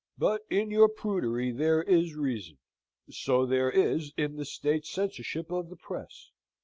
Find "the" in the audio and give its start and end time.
4.35-4.45, 5.69-5.75